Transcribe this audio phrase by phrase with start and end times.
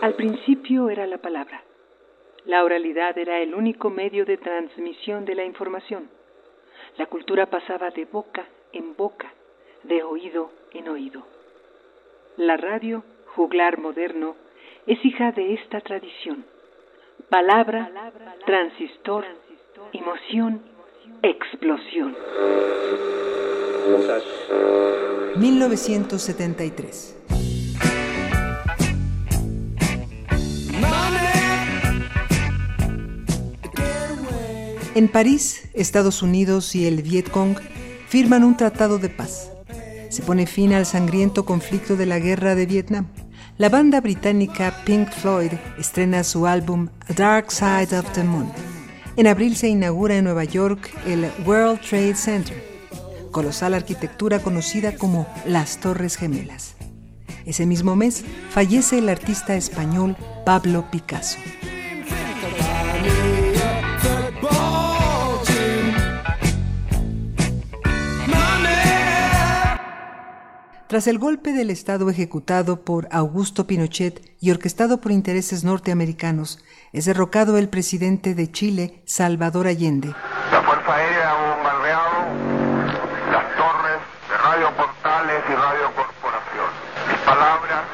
[0.00, 1.62] Al principio era la palabra.
[2.46, 6.08] La oralidad era el único medio de transmisión de la información.
[6.96, 9.30] La cultura pasaba de boca en boca,
[9.82, 11.26] de oído en oído.
[12.38, 13.04] La radio,
[13.34, 14.36] juglar moderno,
[14.86, 16.46] es hija de esta tradición.
[17.28, 17.90] Palabra,
[18.46, 19.26] transistor,
[19.92, 20.62] emoción,
[21.22, 22.16] explosión.
[25.36, 27.59] 1973.
[34.96, 37.56] En París, Estados Unidos y el Vietcong
[38.08, 39.52] firman un tratado de paz.
[40.08, 43.06] Se pone fin al sangriento conflicto de la guerra de Vietnam.
[43.56, 48.50] La banda británica Pink Floyd estrena su álbum A Dark Side of the Moon.
[49.16, 52.60] En abril se inaugura en Nueva York el World Trade Center,
[53.30, 56.74] colosal arquitectura conocida como las Torres Gemelas.
[57.46, 61.38] Ese mismo mes fallece el artista español Pablo Picasso.
[70.90, 76.58] Tras el golpe del Estado ejecutado por Augusto Pinochet y orquestado por intereses norteamericanos,
[76.92, 80.08] es derrocado el presidente de Chile, Salvador Allende.
[80.50, 82.10] La Fuerza Aérea ha bombardeado
[83.30, 86.70] las torres de Radio Portales y Radio Corporación.
[87.06, 87.84] Mis palabras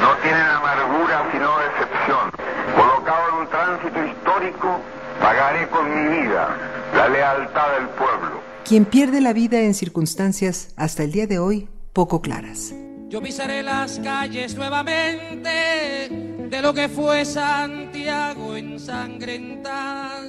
[0.00, 2.30] no tienen amargura sino decepción.
[2.76, 4.80] Colocado en un tránsito histórico,
[5.20, 6.56] pagaré con mi vida
[6.94, 8.40] la lealtad del pueblo.
[8.64, 12.74] Quien pierde la vida en circunstancias hasta el día de hoy poco claras.
[13.08, 16.08] Yo pisaré las calles nuevamente
[16.50, 20.28] de lo que fue Santiago ensangrentada.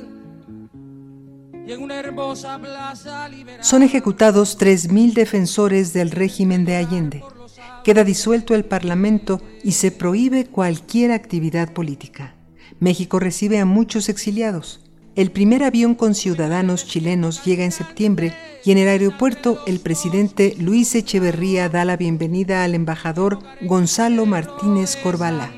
[1.68, 3.28] Y en una hermosa plaza
[3.62, 7.24] Son ejecutados 3.000 defensores del régimen de Allende.
[7.84, 12.36] Queda disuelto el Parlamento y se prohíbe cualquier actividad política.
[12.80, 14.85] México recibe a muchos exiliados.
[15.16, 18.34] El primer avión con ciudadanos chilenos llega en septiembre
[18.66, 24.98] y en el aeropuerto el presidente Luis Echeverría da la bienvenida al embajador Gonzalo Martínez
[24.98, 25.54] Corbalá.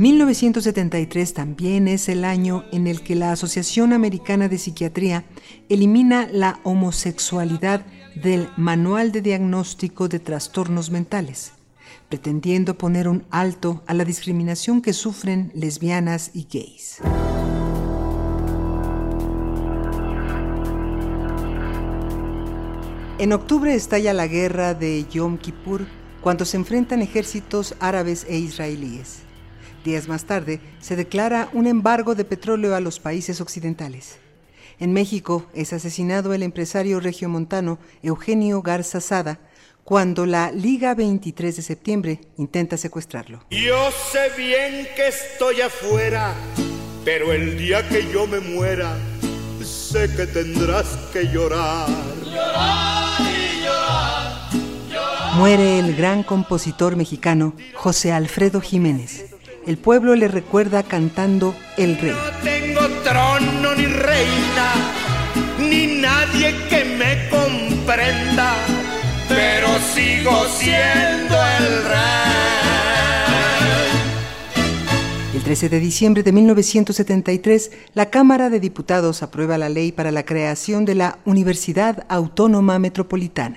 [0.00, 5.26] 1973 también es el año en el que la Asociación Americana de Psiquiatría
[5.68, 7.84] elimina la homosexualidad
[8.14, 11.52] del Manual de Diagnóstico de Trastornos Mentales,
[12.08, 16.96] pretendiendo poner un alto a la discriminación que sufren lesbianas y gays.
[23.18, 25.86] En octubre estalla la guerra de Yom Kippur
[26.22, 29.24] cuando se enfrentan ejércitos árabes e israelíes.
[29.84, 34.18] Días más tarde se declara un embargo de petróleo a los países occidentales.
[34.78, 39.38] En México es asesinado el empresario regiomontano Eugenio Garza Sada
[39.84, 43.42] cuando la Liga 23 de septiembre intenta secuestrarlo.
[43.50, 46.34] Yo sé bien que estoy afuera,
[47.04, 48.96] pero el día que yo me muera,
[49.64, 51.88] sé que tendrás que llorar.
[52.22, 54.50] Llorar y llorar.
[54.90, 55.36] llorar.
[55.36, 59.29] Muere el gran compositor mexicano José Alfredo Jiménez.
[59.70, 62.12] El pueblo le recuerda cantando El Rey
[63.04, 64.72] trono ni reina,
[65.60, 68.56] ni nadie que me comprenda,
[69.28, 72.00] pero sigo siendo el rey.
[75.34, 80.24] El 13 de diciembre de 1973, la Cámara de Diputados aprueba la ley para la
[80.24, 83.56] creación de la Universidad Autónoma Metropolitana.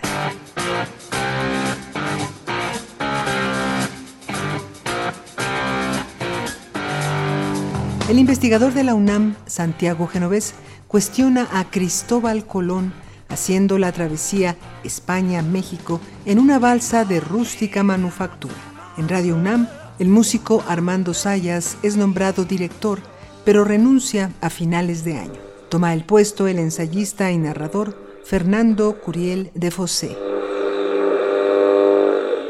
[8.09, 10.55] El investigador de la UNAM, Santiago Genovés,
[10.89, 12.91] cuestiona a Cristóbal Colón
[13.29, 18.55] haciendo la travesía España-México en una balsa de rústica manufactura.
[18.97, 19.69] En Radio UNAM,
[19.99, 22.99] el músico Armando Sayas es nombrado director,
[23.45, 25.39] pero renuncia a finales de año.
[25.69, 30.17] Toma el puesto el ensayista y narrador Fernando Curiel de Fossé.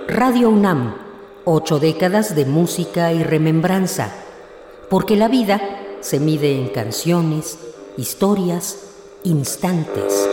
[0.08, 0.96] Radio UNAM,
[1.46, 4.12] ocho décadas de música y remembranza
[4.89, 5.62] porque la vida
[6.01, 7.57] se mide en canciones,
[7.97, 8.77] historias,
[9.24, 10.30] instantes.